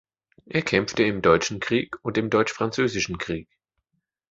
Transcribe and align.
Er 0.47 0.63
kämpfte 0.63 1.03
im 1.03 1.21
Deutschen 1.21 1.59
Krieg 1.59 1.95
und 2.03 2.17
im 2.17 2.31
Deutsch-Französischen 2.31 3.19
Krieg. 3.19 3.47